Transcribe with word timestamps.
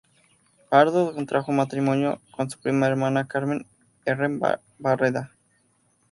Pardo 0.71 1.13
contrajo 1.13 1.51
matrimonio 1.51 2.19
con 2.35 2.49
su 2.49 2.59
prima 2.59 2.87
hermana 2.87 3.27
Carmen 3.27 3.67
Heeren 4.03 4.41
Barreda. 4.79 5.31